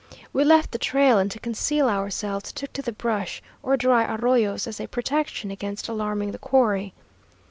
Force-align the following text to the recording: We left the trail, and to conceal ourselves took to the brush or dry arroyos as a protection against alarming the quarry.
We 0.33 0.43
left 0.43 0.71
the 0.71 0.79
trail, 0.79 1.19
and 1.19 1.29
to 1.29 1.39
conceal 1.39 1.87
ourselves 1.87 2.51
took 2.51 2.73
to 2.73 2.81
the 2.81 2.91
brush 2.91 3.39
or 3.61 3.77
dry 3.77 4.11
arroyos 4.15 4.65
as 4.65 4.79
a 4.79 4.87
protection 4.87 5.51
against 5.51 5.87
alarming 5.87 6.31
the 6.31 6.39
quarry. 6.39 6.95